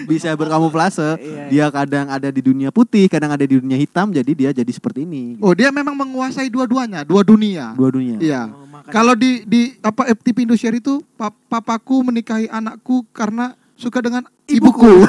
[0.07, 1.17] bisa berkamuflase.
[1.17, 4.71] Iya, Dia kadang ada di dunia putih, kadang ada di dunia hitam, jadi dia jadi
[4.71, 5.37] seperti ini.
[5.39, 7.73] Oh, dia memang menguasai dua-duanya, dua dunia.
[7.73, 8.17] Dua dunia.
[8.17, 8.41] Iya.
[8.47, 14.23] Oh, Kalau di di apa FTP Indosiar itu pap- papaku menikahi anakku karena suka dengan
[14.47, 15.03] ibuku.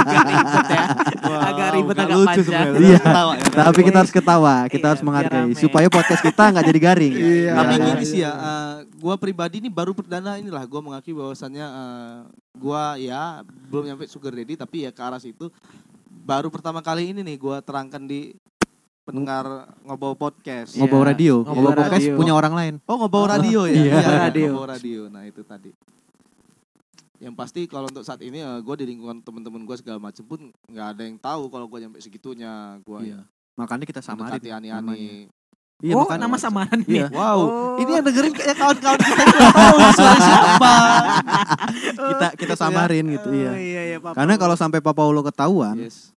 [0.00, 0.84] agak ribet ya.
[1.50, 2.66] agak ribet agak panjang.
[2.78, 2.98] Iya.
[3.02, 3.44] Ketawa ya.
[3.50, 7.14] Tapi kita harus ketawa, kita Iya, harus biar menghargai supaya podcast kita nggak jadi garing.
[7.14, 7.52] Iya.
[7.58, 8.06] Tapi iya, gini iya.
[8.08, 12.18] sih ya, eh, gua pribadi ini baru perdana inilah gua mengakui bahwasannya eh,
[12.54, 15.50] gua ya belum nyampe sugar daddy tapi ya ke arah situ.
[16.06, 18.38] Baru pertama kali ini nih gua terangkan di
[19.02, 20.78] pendengar ngobrol podcast.
[20.78, 20.86] Iya.
[20.86, 22.14] Ngobrol radio, Ngobrol podcast radio.
[22.14, 22.74] punya orang lain.
[22.86, 23.74] Oh ngobrol radio ya?
[23.74, 23.98] Iya.
[24.30, 24.50] Radio.
[24.54, 25.00] Ngobrol radio.
[25.10, 25.74] Nah itu tadi.
[27.20, 30.86] Yang pasti kalau untuk saat ini gue di lingkungan teman-teman gue segala macam pun nggak
[30.90, 32.50] ada yang tahu kalau gue nyampe segitunya
[32.80, 33.20] gue Iya.
[33.54, 34.72] Makanya kita samarin ani-ani.
[34.72, 35.12] namanya.
[35.80, 37.08] Iya, oh, nama samaran Iya.
[37.08, 37.12] nih.
[37.12, 37.76] Wow, Oh.
[37.76, 40.74] ini yang dengerin kayak kawan-kawan kita itu nggak tahu suara siapa.
[42.10, 43.52] kita kita samarin gitu Oh, iya.
[43.54, 46.12] iya, iya, Pak Karena kalau sampai Pak Paulo ketahuan, Yes.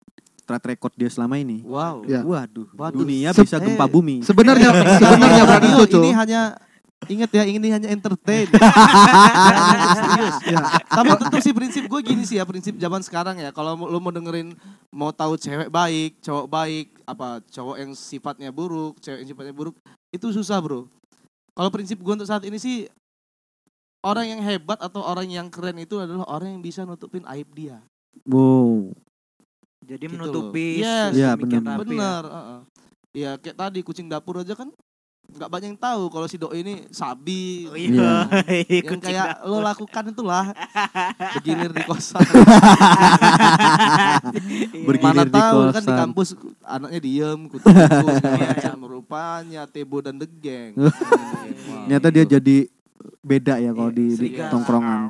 [0.42, 2.04] track record dia selama ini, Wow.
[2.04, 2.20] Ya.
[2.20, 3.00] waduh, Waduh.
[3.00, 3.90] dunia bisa gempa eh.
[3.90, 4.16] bumi.
[4.20, 4.68] Sebenarnya
[5.00, 5.98] sebenarnya berarti Coco.
[5.98, 6.40] ini hanya
[7.08, 8.44] ingat ya ini hanya entertain.
[9.96, 10.36] Serius.
[10.44, 10.60] Ya.
[10.84, 13.48] Tapi tetap sih prinsip gue gini sih ya prinsip zaman sekarang ya.
[13.54, 14.52] Kalau lo mau dengerin
[14.92, 19.74] mau tahu cewek baik, cowok baik, apa cowok yang sifatnya buruk, cewek yang sifatnya buruk,
[20.12, 20.84] itu susah bro.
[21.56, 22.84] Kalau prinsip gue untuk saat ini sih
[24.04, 27.80] orang yang hebat atau orang yang keren itu adalah orang yang bisa nutupin aib dia.
[28.28, 28.92] Wow.
[29.86, 30.82] jadi gitu menutupi.
[30.84, 31.16] Yes.
[31.16, 31.76] Iya, sedemikian benar.
[31.78, 31.88] rapi ya.
[31.88, 32.22] Benar.
[32.26, 32.60] heeh.
[33.10, 34.70] Ya kayak tadi kucing dapur aja kan
[35.32, 38.26] nggak banyak yang tahu kalau si doi ini sabi Oh, iya.
[38.68, 39.46] yang Kucing kayak dapur.
[39.46, 40.44] lo lakukan itulah
[41.32, 42.42] bergilir di kosan Iya.
[44.82, 45.98] Bergilir mana di tahu kan di kosan.
[45.98, 46.28] kampus
[46.62, 47.64] anaknya diem kutu
[48.40, 50.72] macam rupanya tebo dan degeng
[51.82, 52.56] Ternyata dia jadi
[53.20, 55.08] beda ya kalau Iya, di, di tongkrongan.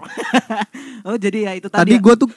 [1.03, 1.81] Oh, jadi ya itu tadi.
[1.81, 1.99] Tadi ya.
[1.99, 2.29] gue tuh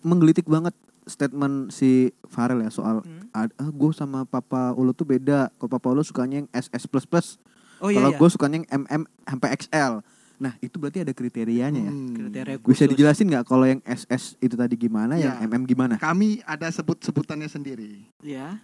[0.00, 0.72] menggelitik banget
[1.10, 1.90] statement si
[2.24, 3.26] Farel ya soal Hmm.
[3.32, 5.50] ah, gue sama Papa Ulo tuh beda.
[5.54, 7.36] Kalau Papa Ulo sukanya yang SS plus plus,
[7.78, 7.98] Oh iya.
[7.98, 8.18] kalau iya.
[8.18, 9.92] gue sukanya yang MM sampai XL.
[10.38, 11.92] Nah itu berarti ada kriterianya ya.
[11.92, 12.14] Hmm.
[12.16, 12.90] kriteria Bisa khusus.
[12.90, 15.36] dijelasin nggak kalau yang SS itu tadi gimana, Ya.
[15.36, 15.94] yang MM gimana?
[15.96, 18.08] Kami ada sebut-sebutannya sendiri.
[18.20, 18.56] Ya.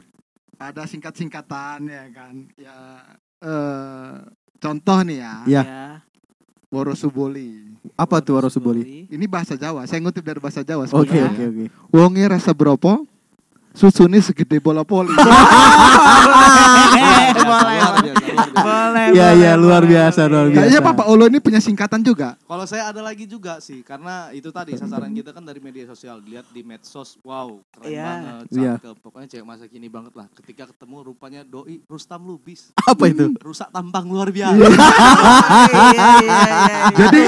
[0.56, 2.34] Ada singkat-singkatan ya kan.
[2.56, 2.76] Ya
[3.38, 4.14] eh
[4.56, 5.34] contoh nih ya.
[5.46, 5.62] Ya.
[6.70, 7.78] Worosuboli.
[7.94, 9.06] Apa tuh Warosuboli?
[9.06, 9.86] Ini bahasa Jawa.
[9.86, 11.64] Saya ngutip dari bahasa Jawa Oke oke oke.
[11.94, 13.06] Wonge rasa bropo?
[13.76, 15.12] Susune segede bola poli.
[17.46, 17.78] boleh,
[18.38, 18.52] boleh.
[18.52, 18.62] luar biasa, luar biasa.
[18.62, 19.06] Boleh.
[19.12, 19.90] Iya iya luar boleh.
[19.90, 20.58] biasa luar biasa.
[20.58, 22.28] Kayaknya Papa Olo ini punya singkatan juga.
[22.40, 26.18] kalau saya ada lagi juga sih karena itu tadi sasaran kita kan dari media sosial
[26.18, 28.04] dilihat di medsos wow keren Iya.
[28.04, 28.72] banget Iya.
[28.76, 33.32] cakep pokoknya cewek masa kini banget lah ketika ketemu rupanya doi Rustam Lubis Apa itu?
[33.38, 34.68] rusak tampang luar biasa Iya,
[36.22, 36.78] iya.
[36.92, 37.20] Jadi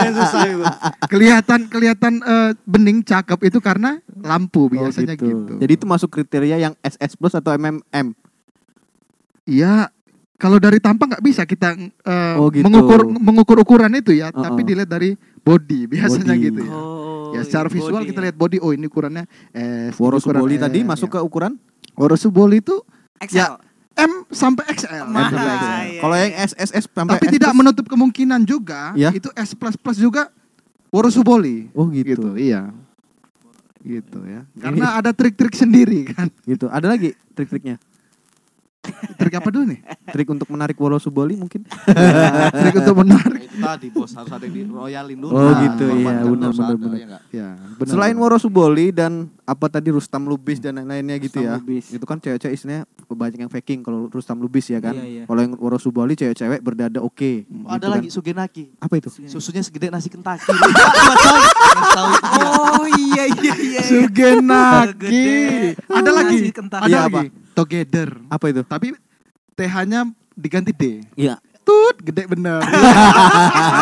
[1.05, 5.55] kelihatan kelihatan eh, bening cakep itu karena lampu Oh, biasanya gitu.
[5.57, 8.12] Jadi itu masuk kriteria yang SS plus atau MMM?
[9.44, 9.88] Iya,
[10.38, 12.62] kalau dari tampang nggak bisa kita eh, Oh, gitu.
[12.62, 14.38] mengukur mengukur ukuran itu ya, Uh-uh.
[14.40, 16.46] tapi dilihat dari body biasanya Body.
[16.46, 16.72] gitu ya.
[16.72, 18.24] Oh, ya secara iya, visual body kita ya.
[18.24, 19.92] lihat body, oh ini ukurannya S.
[19.92, 21.12] ini Worosuboli ukuran tadi M, masuk ya.
[21.12, 21.53] ke ukuran
[21.92, 22.77] Worosuboli itu
[23.18, 23.59] XL.
[23.98, 25.05] M sampai XL.
[25.05, 25.35] XL.
[25.35, 26.22] iya, Kalau iya.
[26.22, 29.11] yang SSS sampai Tapi S tidak plus- menutup kemungkinan juga Ya.
[29.11, 30.31] itu S plus plus juga
[30.88, 31.66] Worosuboli.
[31.74, 32.14] Oh gitu.
[32.14, 32.70] Gitu, iya.
[33.79, 34.46] Gitu ya.
[34.62, 36.31] Karena ada trik-trik sendiri kan.
[36.42, 36.66] Gitu.
[36.66, 37.83] Ada lagi trik-triknya?
[39.19, 39.81] Trik apa dulu nih?
[40.09, 41.67] Trik untuk menarik Wolo Suboli mungkin.
[42.62, 43.51] Trik untuk menarik.
[43.59, 45.31] Nah, itu tadi bos harus ada yang di royalin dulu.
[45.31, 47.21] Oh, Nah, gitu, korban iya, kan benar, benar, benar.
[47.29, 47.91] ya benar.
[47.91, 48.23] Selain benar.
[48.25, 49.12] Woro Suboli dan
[49.43, 51.59] apa tadi Rustam Lubis dan lain-lainnya gitu Rustam ya.
[51.59, 51.85] Lubis.
[51.91, 54.95] Itu kan cewek-cewek istilahnya banyak yang faking kalau Rustam Lubis ya kan.
[54.95, 55.23] Iya, iya.
[55.27, 57.45] Kalau yang Woro Suboli cewek-cewek berdada oke.
[57.67, 58.14] Oh, ada gitu lagi kan.
[58.14, 58.64] Sugenaki.
[58.79, 59.11] Apa itu?
[59.27, 60.49] Susunya segede nasi kentaki.
[62.38, 63.83] Oh iya iya iya.
[63.83, 65.27] Sugenaki.
[65.85, 66.38] Ada lagi.
[66.51, 67.27] Ada Iya, lagi.
[67.59, 68.09] Together.
[68.31, 68.62] Apa itu?
[68.62, 68.94] Tapi
[69.59, 70.07] TH-nya
[70.38, 71.03] diganti D.
[71.18, 71.42] Iya.
[71.66, 72.64] Tut, gede bener.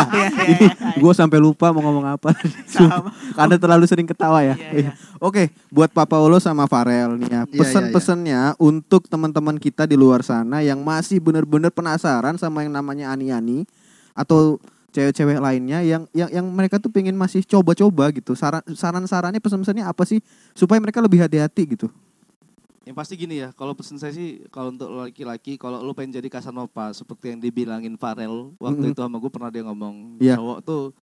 [0.06, 0.72] Iya, iya, iya.
[0.98, 2.34] Gue sampai lupa mau ngomong apa.
[2.66, 3.14] Sama.
[3.38, 4.58] Karena terlalu sering ketawa ya.
[4.58, 4.92] Iya, iya.
[5.22, 7.42] Oke, buat Papa Olo sama Farel nih ya.
[7.46, 13.14] Iya, Pesan-pesannya untuk teman-teman kita di luar sana yang masih benar-benar penasaran sama yang namanya
[13.14, 13.66] ani-ani
[14.16, 14.58] atau
[14.96, 18.32] cewek-cewek lainnya yang yang yang mereka tuh pengen masih coba-coba gitu.
[18.32, 20.24] Saran saran-sarannya pesan-pesannya apa sih
[20.56, 21.92] supaya mereka lebih hati-hati gitu.
[22.86, 26.30] Yang pasti gini ya, kalau pesan saya sih kalau untuk laki-laki, kalau lu pengen jadi
[26.30, 28.94] Casanova seperti yang dibilangin Farel waktu Mm-mm.
[28.94, 30.38] itu sama gue pernah dia ngomong Iya.
[30.38, 30.94] cowok tuh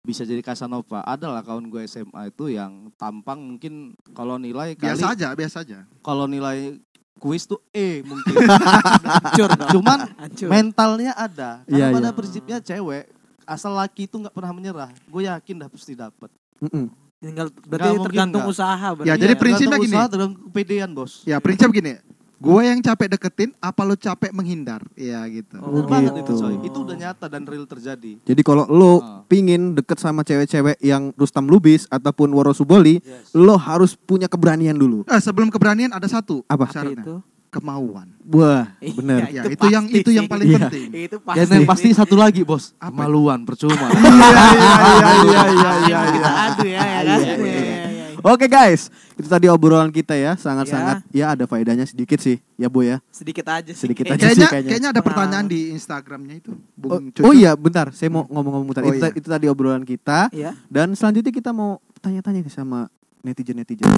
[0.00, 1.02] bisa jadi Casanova.
[1.02, 5.56] Ada lah kawan gue SMA itu yang tampang mungkin kalau nilai kali biasa aja, biasa
[5.62, 5.78] aja.
[5.98, 6.78] kalau nilai
[7.18, 8.34] kuis tuh E mungkin.
[9.10, 9.50] Hancur.
[9.74, 10.46] Cuman Hancur.
[10.46, 11.66] mentalnya ada.
[11.66, 12.14] Karena pada iya.
[12.14, 13.10] prinsipnya cewek
[13.42, 14.90] asal laki itu nggak pernah menyerah.
[15.06, 16.30] Gue yakin dah pasti dapat.
[16.62, 16.86] Mm-mm.
[17.22, 18.52] Tinggal Nggak berarti mungkin tergantung nggak.
[18.52, 19.08] usaha berarti.
[19.08, 19.38] Ya, jadi ya.
[19.38, 19.94] prinsipnya Tergantung gini.
[19.94, 21.12] usaha, tergantung kepedean bos.
[21.22, 21.92] Ya, prinsip gini.
[22.36, 24.82] Gue yang capek deketin, apa lo capek menghindar?
[24.92, 25.54] Ya gitu.
[25.56, 25.86] Oh, Bener gitu.
[25.88, 26.54] banget itu coy.
[26.60, 28.18] Itu udah nyata dan real terjadi.
[28.18, 29.22] Jadi kalau lo Ah.
[29.24, 33.30] pingin deket sama cewek-cewek yang Rustam Lubis ataupun Woro Suboli, Yes.
[33.32, 35.06] lo harus punya keberanian dulu.
[35.06, 36.66] Eh, sebelum keberanian ada satu Apa?
[36.66, 36.98] Apa syaratnya.
[37.00, 37.14] itu?
[37.52, 38.08] Kemauan.
[38.24, 39.20] Wah, Iya, bener.
[39.28, 40.32] Ya, itu itu, yang itu yang sih.
[40.32, 40.58] paling Iya.
[40.58, 40.88] penting.
[41.04, 41.52] Itu Dan pasti.
[41.52, 42.88] yang pasti satu lagi bos, Apa?
[42.88, 43.92] kemaluan percuma.
[43.92, 46.46] Iya, iya, iya, iya, iya, Kita iya.
[46.48, 47.20] adu ya, ya kan?
[47.20, 47.36] Iya, Iya, iya.
[47.36, 48.06] iya, iya.
[48.22, 52.86] Oke guys, itu tadi obrolan kita ya, sangat-sangat ya ada faedahnya sedikit sih, ya Bu
[52.86, 53.02] ya.
[53.10, 53.82] Sedikit aja sih.
[53.82, 54.16] Sedikit kayaknya.
[54.16, 54.30] aja.
[54.30, 54.70] Kayaknya, kayaknya.
[54.70, 56.54] kayaknya ada pertanyaan di Instagramnya itu.
[56.80, 57.20] Oh, Cucu.
[57.20, 58.82] oh iya, bentar, saya mau ngomong-ngomong bentar.
[58.82, 59.12] Oh itu, iya.
[59.12, 60.54] itu tadi obrolan kita Iya.
[60.66, 62.86] dan selanjutnya kita mau tanya-tanya sama
[63.20, 63.90] netizen-netizen.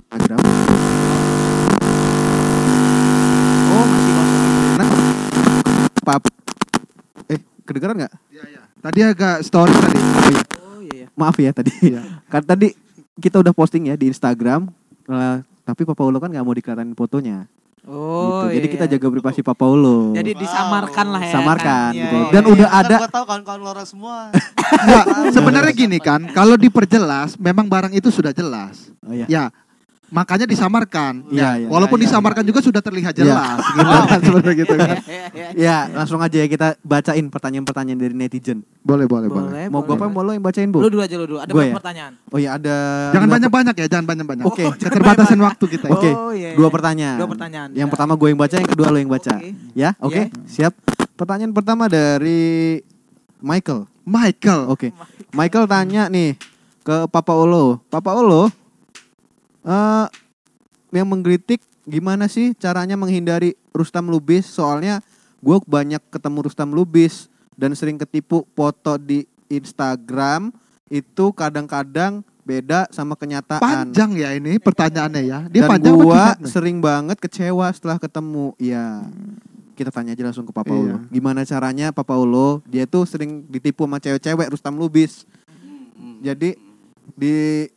[0.00, 0.38] Instagram.
[0.38, 1.07] Oh,
[6.08, 6.24] Pap.
[7.28, 7.36] Eh,
[7.68, 8.14] kedengeran nggak?
[8.32, 8.62] Iya, iya.
[8.80, 10.00] Tadi agak story tadi.
[10.56, 11.04] Oh iya.
[11.04, 11.06] iya.
[11.12, 11.68] Maaf ya tadi.
[12.32, 12.72] kan tadi
[13.20, 14.72] kita udah posting ya di Instagram.
[15.08, 15.36] eh,
[15.68, 17.44] tapi Papa Ulo kan nggak mau dikelihatin fotonya.
[17.84, 18.56] Oh, gitu.
[18.56, 18.74] Jadi iya.
[18.80, 20.16] kita jaga privasi Papa Ulo.
[20.16, 21.32] Jadi disamarkan lah ya.
[21.32, 21.92] Samarkan, kan?
[21.92, 22.16] Iya, gitu.
[22.16, 22.52] iya, Dan iya.
[22.56, 24.16] udah ada Gue tahu kawan-kawan Lora semua.
[24.88, 25.04] Nggak,
[25.36, 28.92] sebenarnya gini kan, kalau diperjelas memang barang itu sudah jelas.
[29.04, 29.28] Oh iya.
[29.28, 29.44] Ya,
[30.08, 31.20] makanya disamarkan.
[31.28, 31.66] Iya, Ya, iya.
[31.66, 33.20] Walaupun iya, disamarkan juga sudah terlihat Iya.
[33.22, 34.88] jelas gitu kan sebenarnya gitu kan.
[34.98, 35.48] Iya, iya.
[35.54, 38.64] Ya, langsung aja ya kita bacain pertanyaan-pertanyaan dari netizen.
[38.80, 39.48] Boleh, boleh, boleh.
[39.48, 40.14] Boleh, mau gua apa boleh.
[40.14, 40.78] mau lo yang bacain, Bu?
[40.78, 41.38] Lu dulu aja lu dulu.
[41.38, 41.76] Ada Gua berapa ya?
[41.76, 42.12] pertanyaan?
[42.26, 42.76] Oh iya, ada
[43.10, 44.44] Jangan dua- banyak-banyak ya, jangan banyak-banyak.
[44.44, 45.86] Oke, Oh, jangan Keterbatasan waktu kita.
[45.88, 46.10] Oke.
[46.10, 47.18] Oh, iya, Dua pertanyaan.
[47.18, 47.68] Dua pertanyaan.
[47.72, 47.92] Yang Ya.
[47.92, 49.34] pertama gue yang baca, yang kedua lo yang baca.
[49.34, 49.50] Oke.
[49.74, 50.22] Ya, oke.
[50.24, 50.46] Iya.
[50.46, 50.72] Siap.
[51.14, 52.80] Pertanyaan pertama dari
[53.38, 53.84] Michael.
[54.02, 54.60] Michael.
[54.68, 54.88] Oke.
[55.30, 56.32] Michael tanya nih
[56.80, 57.84] ke Papa Olo.
[57.86, 58.48] Papa Olo
[59.64, 60.06] eh
[60.92, 64.48] yang menggelitik gimana sih caranya menghindari Rustam Lubis?
[64.48, 65.00] Soalnya
[65.38, 70.52] gue banyak ketemu Rustam Lubis dan sering ketipu foto di Instagram
[70.88, 73.60] itu kadang-kadang beda sama kenyataan.
[73.60, 75.38] Panjang ya ini pertanyaannya ya.
[75.52, 78.56] Dia dan panjang gua sering banget kecewa setelah ketemu.
[78.56, 79.04] Ya.
[79.76, 80.80] Kita tanya aja langsung ke Papa Iya.
[80.80, 80.96] Ulo.
[81.12, 82.64] Gimana caranya Papa Ulo?
[82.64, 85.28] Dia tuh sering ditipu sama cewek-cewek Rustam Lubis.
[86.24, 86.56] Jadi
[87.14, 87.68] di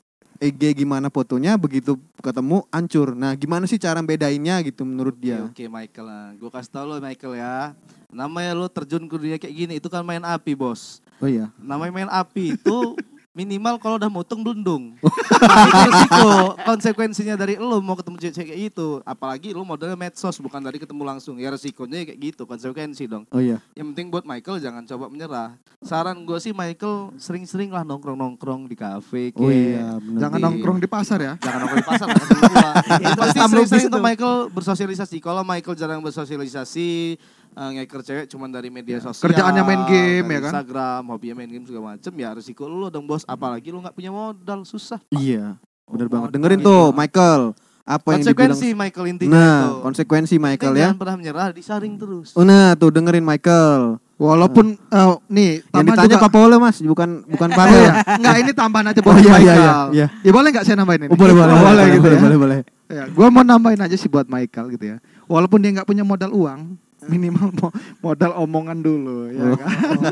[0.42, 3.14] IG gimana fotonya begitu ketemu hancur.
[3.14, 5.46] Nah, gimana sih cara bedainnya gitu menurut dia?
[5.46, 7.78] Oke Michael lah, gue kasih tau lo Michael ya.
[8.10, 10.98] Namanya lo terjun ke dunia kayak gini, itu kan main api bos.
[11.22, 11.54] Oh iya.
[11.62, 12.98] Namanya main api itu
[13.32, 14.96] minimal kalau udah mutung belundung.
[15.02, 19.00] Itu resiko konsekuensinya dari lo mau ketemu cewek kayak gitu.
[19.08, 21.40] Apalagi lo modelnya medsos bukan dari ketemu langsung.
[21.40, 23.24] Ya resikonya kayak gitu konsekuensi dong.
[23.32, 23.64] Oh iya.
[23.74, 25.56] Yang penting buat Michael jangan coba menyerah.
[25.82, 29.32] Saran gue sih Michael sering-sering lah nongkrong-nongkrong di kafe.
[29.40, 30.20] Oh iya, benar.
[30.28, 31.34] Jangan Di- nongkrong di pasar ya.
[31.40, 32.70] Jangan nongkrong di pasar gua.
[33.02, 34.04] Itu pasti sering-sering tuh tuh.
[34.04, 35.18] Michael bersosialisasi.
[35.24, 37.16] Kalau Michael jarang bersosialisasi,
[37.52, 39.24] eh, ngeker cewek cuman dari media sosial.
[39.24, 40.52] Kerjaannya main game, ya kan?
[40.54, 43.24] Instagram, hobinya main game segala macem ya resiko lu dong bos.
[43.24, 45.00] Apalagi lu nggak punya modal, susah.
[45.10, 45.60] Iya.
[45.86, 46.28] Bener Oh, banget.
[46.28, 46.68] modal Dengerin gitu.
[46.68, 47.44] tuh Michael.
[47.82, 49.72] Apa yang dibilang Konsekuensi Michael intinya Nah, itu.
[49.82, 50.82] konsekuensi Michael ya.
[50.86, 52.30] Jangan pernah menyerah, disaring terus.
[52.32, 53.98] Oh, nah, tuh dengerin Michael.
[54.16, 57.82] Walaupun eh, nih Yang ditanya juga Papa Ulo, Mas, bukan bukan Oh Farel.
[57.82, 59.58] ya, enggak ini tambahan aja Oh buat iya iya Michael.
[59.58, 59.74] iya.
[59.92, 60.08] iya.
[60.22, 61.10] Ya boleh nggak saya nambahin ini?
[61.10, 62.22] Oh, boleh boleh boleh, gitu boleh, ya.
[62.22, 62.58] boleh boleh.
[62.86, 64.98] Ya, gua mau nambahin aja sih buat Michael gitu ya.
[65.26, 69.56] Walaupun dia nggak punya modal uang, minimal mo- modal omongan dulu ya Oh.
[69.56, 69.70] kan.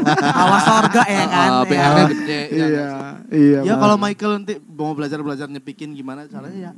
[0.41, 1.49] Awas sorga ya kan.
[1.51, 1.67] Ah, ya.
[1.67, 2.39] BR-nya gede.
[2.41, 3.13] ya iya, kan?
[3.29, 3.59] iya.
[3.63, 6.73] Ya kalau Michael nanti mau belajar-belajar nyepikin gimana caranya ya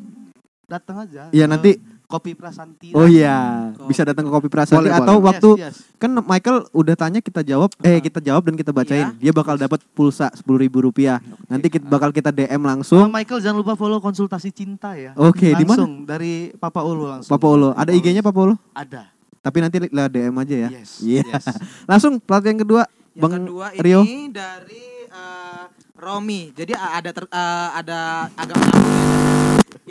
[0.67, 1.27] datang aja.
[1.29, 1.75] Iya nanti
[2.07, 2.91] Kopi Prasanti.
[2.91, 5.27] Oh iya, bisa datang ke Kopi Prasanti Boleh, atau boleh.
[5.27, 5.95] waktu Yes, yes.
[5.95, 9.15] kan Michael udah tanya kita jawab, eh kita jawab dan kita bacain.
[9.15, 11.19] Dia bakal dapat pulsa sepuluh ribu rupiah.
[11.47, 13.07] Nanti kita bakal kita DM Oh, langsung.
[13.07, 15.11] Michael jangan lupa follow konsultasi cinta ya.
[15.13, 15.75] Oke, di mana?
[15.77, 17.31] Langsung dari Papa Ulu langsung.
[17.31, 18.55] Papa Olo, ada IG-nya Papa Olo?
[18.73, 19.07] Ada.
[19.41, 20.69] Tapi nanti lah DM aja ya.
[20.69, 21.01] Yes.
[21.01, 21.25] Iya.
[21.25, 21.45] yes.
[21.89, 22.85] Langsung plat yang kedua,
[23.17, 24.01] Yang Bang kedua Rio.
[24.05, 25.63] ini dari eh,
[25.97, 26.53] Romi.
[26.53, 27.99] Jadi ada ter- eh, ada
[28.37, 28.69] agak ya.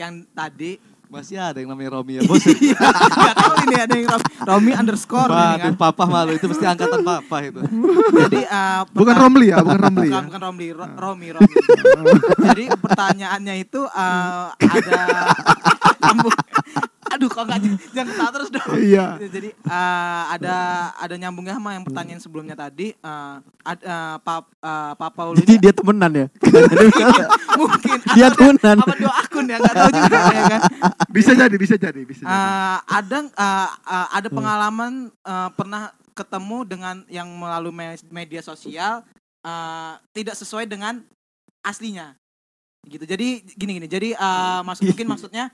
[0.07, 0.79] yang tadi
[1.11, 2.39] Masih ada yang namanya Romi ya, Bos.
[3.27, 5.59] Gak tahu ini ada yang Romi, Romi underscore ini kan.
[5.59, 7.59] Waduh, papa malu itu mesti angkatan papa itu.
[8.15, 10.23] Jadi eh, Bukan Romli ya, bukan Romli ya.
[10.23, 11.55] Bukan, bukan Romli, Ro- Romi, Romi.
[12.47, 15.03] Jadi pertanyaannya itu eh, ada.
[17.21, 17.61] Aduh, kok nggak
[17.93, 18.69] jangan ketawa terus dong.
[18.73, 19.07] Iya.
[19.21, 20.57] Jadi eh, ada
[20.97, 22.97] ada nyambungnya sama yang pertanyaan sebelumnya tadi.
[22.97, 26.27] eh, ad- eh, pap, eh, Papa Ulu Jadi ini dia temenan ya.
[27.61, 28.77] mungkin dia atau temenan.
[28.81, 30.61] apa dua akun ya nggak tahu juga ya kan.
[31.13, 32.33] Bisa jadi, bisa jadi, bisa jadi.
[32.33, 39.05] Eh, ada eh, eh, ada pengalaman eh, pernah ketemu dengan yang melalui me- media sosial
[39.41, 41.05] eh, tidak sesuai dengan
[41.61, 42.17] aslinya
[42.83, 45.53] gitu jadi gini gini jadi eh, maksud mungkin maksudnya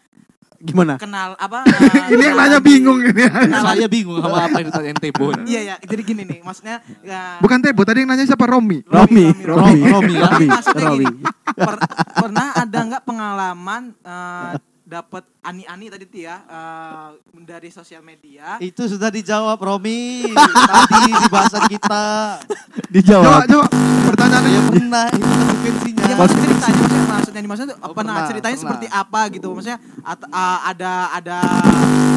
[0.58, 0.96] Gimana?
[0.96, 3.22] kenal apa eh, Ini yang nanya bingung ini.
[3.50, 5.34] Saya bingung sama apa yang ditanyain Tebon.
[5.44, 8.80] iya ya jadi gini nih maksudnya ya, Bukan Tebo, tadi yang nanya siapa Romi.
[8.82, 11.04] Romi, Romi, Romi, Romi, Romi, Maksudnya Romi.
[11.04, 11.82] gini, per-
[12.16, 18.86] pernah ada nggak pengalaman eh, dapat ani-ani tadi tuh ya eh, dari sosial media Itu
[18.86, 22.06] sudah dijawab Romi tadi di bahasan kita.
[22.38, 23.40] Coba, Dijawab.
[23.46, 23.66] coba.
[24.06, 25.95] Pertanyaannya Ya pernah itu frekuensinya.
[26.06, 28.62] Ya maksudnya ceritanya maksudnya maksudnya dimaksud Oh, pernah pernah, ceritanya pernah.
[28.72, 31.36] seperti apa gitu maksudnya at- uh, ada ada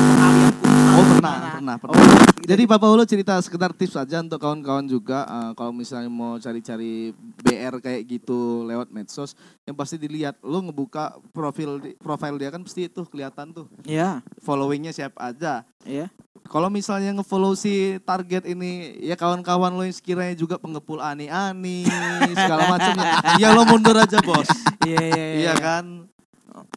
[0.08, 0.54] pengalian
[0.90, 1.50] Oh pernah, gimana?
[1.54, 2.18] pernah, Oh, pernah.
[2.34, 2.48] gitu.
[2.48, 7.14] Jadi Bapak Ulu cerita sekedar tips saja untuk kawan-kawan juga eh, kalau misalnya mau cari-cari
[7.38, 12.86] BR kayak gitu lewat medsos, yang pasti dilihat lu ngebuka profil profil dia kan pasti
[12.86, 15.62] itu kelihatan tuh Iya, followingnya siapa aja.
[15.84, 16.10] iya.
[16.50, 21.86] Kalau misalnya ngefollow si target ini ya kawan-kawan lo yang sekiranya juga pengepul ani-ani
[22.42, 24.50] segala macamnya, ya lo mundur aja bos.
[24.82, 26.10] Iya, iya, Iya kan.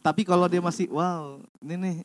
[0.05, 1.95] Tapi kalau dia masih wow, ini nih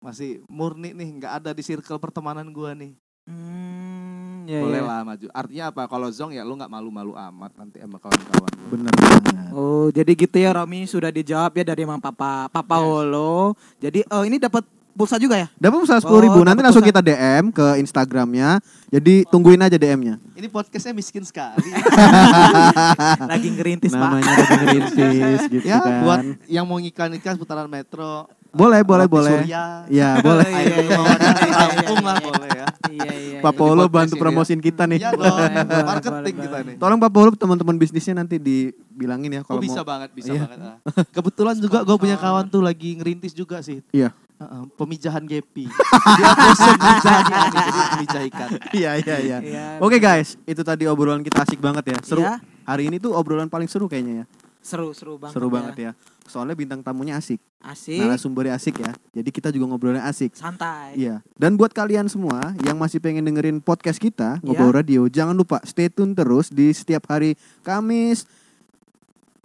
[0.00, 2.96] masih murni nih, nggak ada di circle pertemanan gua nih.
[3.28, 4.88] Hmm, iya, Boleh iya.
[4.88, 5.26] lah maju.
[5.36, 5.82] Artinya apa?
[5.84, 8.52] Kalau zong ya lu nggak malu-malu amat nanti sama kawan-kawan.
[8.72, 9.52] Bener banget.
[9.52, 12.86] Oh, jadi gitu ya Romi sudah dijawab ya dari Mang Papa Papa Yes.
[12.88, 13.52] Holo.
[13.76, 15.46] Jadi oh ini dapat pulsa juga ya?
[15.54, 16.38] Dapat pulsa sepuluh ribu.
[16.38, 16.92] Oh, Nanti langsung pulsa.
[16.92, 18.58] kita DM ke Instagramnya.
[18.86, 20.18] Jadi tungguin aja DM-nya.
[20.34, 21.62] Ini podcastnya miskin sekali.
[23.30, 24.00] Lagi ngerintis, Pak.
[24.00, 26.02] Namanya lagi ngerintis gitu ya kan.
[26.02, 28.26] buat yang mau ngiklan-iklan putaran metro.
[28.50, 29.38] Boleh, boleh, Roti boleh.
[29.40, 29.64] Surya.
[29.86, 30.42] Ya, boleh.
[30.44, 30.98] Iya, Ayo iya, iya, iya,
[31.46, 32.26] iya, lah iya.
[32.26, 32.66] boleh ya.
[32.90, 33.38] Iya, iya.
[33.40, 33.58] Pak iya.
[33.62, 34.20] Polo podcast bantu ya.
[34.20, 34.98] promosiin kita nih.
[34.98, 36.66] Iya dong, Boleh, boleh, marketing boleh, kita boleh.
[36.66, 36.76] nih.
[36.82, 39.88] Tolong Pak Polo teman-teman bisnisnya nanti dibilangin ya Oh kalau bisa mau.
[39.88, 40.42] banget, bisa Iya.
[40.44, 40.58] banget.
[40.60, 40.76] ah.
[41.08, 43.86] Kebetulan juga gue punya kawan tuh lagi ngerintis juga sih.
[43.94, 44.10] Iya.
[44.40, 45.68] Heeh, pemijahan gepi.
[45.68, 48.50] Dia bosan pemijahan ikan, jadi pemijah ikan.
[48.72, 49.38] Iya, iya, iya.
[49.44, 49.64] Iya.
[49.84, 51.98] Oke guys, itu tadi obrolan kita asik banget ya.
[52.00, 52.24] Seru.
[52.24, 52.40] Iya.
[52.64, 54.26] Hari ini tuh obrolan paling seru kayaknya ya.
[54.60, 55.34] Seru, seru banget.
[55.36, 55.90] Seru banget ya.
[56.24, 58.00] Soalnya bintang tamunya asik, Asik.
[58.00, 58.92] narasumbernya asik ya.
[59.12, 60.32] Jadi kita juga ngobrolnya asik.
[60.32, 60.94] Santai.
[60.94, 61.20] Iya.
[61.34, 64.44] Dan buat kalian semua yang masih pengen dengerin podcast kita, Iya.
[64.46, 68.24] Ngobrol Radio, jangan lupa stay tune terus di setiap hari Kamis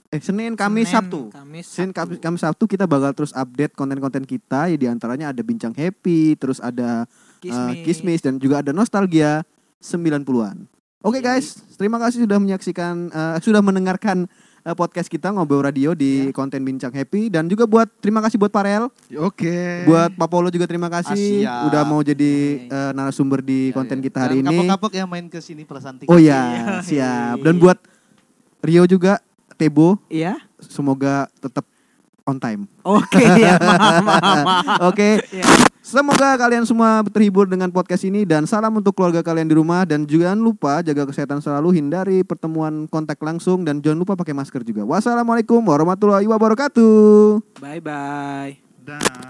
[0.07, 1.19] eh Senin, Kamis, Senin, Sabtu.
[1.29, 1.91] Kamis, Senin.
[1.91, 4.67] Kamis, Kamis, Sabtu kita bakal terus update konten-konten kita.
[4.67, 7.03] Ya di antaranya ada bincang happy, terus ada
[7.39, 7.83] eh, Kismis.
[7.83, 9.41] kismis dan juga ada nostalgia
[9.79, 10.65] 90-an.
[10.99, 11.37] Oke Iya.
[11.37, 14.25] guys, terima kasih sudah menyaksikan eh, sudah mendengarkan
[14.59, 16.33] eh, podcast kita Ngobrol Radio di Iya.
[16.33, 19.85] konten bincang happy dan juga buat terima kasih buat Parel, Oke.
[19.85, 21.69] buat Pak Polo juga terima kasih siap.
[21.69, 24.03] udah mau jadi eh, narasumber di Ya, konten ya.
[24.03, 24.49] kita hari Dan ini.
[24.55, 25.61] Kapok-kapok yang main ke sini.
[26.07, 26.41] Oh Iya.
[26.41, 27.37] ya, siap.
[27.41, 27.77] Dan buat
[28.59, 29.21] Rio juga
[29.55, 30.35] Tebo, Iya.
[30.59, 31.63] semoga tetap
[32.25, 32.65] on time.
[32.81, 33.55] Oke, ya.
[33.55, 34.45] Maaf, maaf.
[34.89, 35.21] Oke.
[35.29, 35.45] Iya.
[35.79, 40.01] Semoga kalian semua terhibur dengan podcast ini dan salam untuk keluarga kalian di rumah dan
[40.03, 44.81] jangan lupa jaga kesehatan selalu, hindari pertemuan kontak langsung dan jangan lupa pakai masker juga.
[44.81, 47.61] Wassalamualaikum warahmatullahi wabarakatuh.
[47.61, 48.57] Bye bye.
[48.81, 49.25] Dah.